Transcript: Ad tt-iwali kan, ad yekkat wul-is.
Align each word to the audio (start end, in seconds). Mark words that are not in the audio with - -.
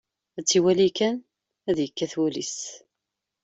Ad 0.37 0.43
tt-iwali 0.45 0.89
kan, 0.97 1.17
ad 1.69 1.77
yekkat 1.81 2.13
wul-is. 2.17 2.57